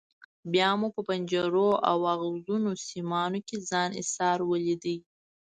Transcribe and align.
بیا 0.51 0.69
مو 0.79 0.87
په 0.95 1.01
پنجرو 1.07 1.69
او 1.89 1.97
ازغنو 2.13 2.73
سیمانو 2.87 3.39
کې 3.47 3.57
ځان 3.69 3.89
ایسار 3.99 4.37
ولید. 4.51 4.83